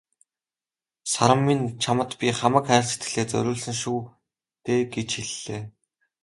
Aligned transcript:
"Саран 1.11 1.41
минь 1.47 1.65
чамд 1.81 2.09
би 2.19 2.27
хамаг 2.39 2.65
хайр 2.69 2.85
сэтгэлээ 2.89 3.25
зориулсан 3.31 3.75
шүү 3.81 3.99
дээ" 4.63 4.81
гэж 4.93 5.09
хэллээ. 5.25 5.63